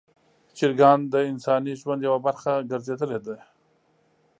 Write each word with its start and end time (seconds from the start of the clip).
چرګان 0.57 0.99
د 1.13 1.15
انساني 1.31 1.73
ژوند 1.81 2.01
یوه 2.07 2.19
برخه 2.27 2.53
ګرځېدلي 2.71 3.19
دي. 3.25 3.37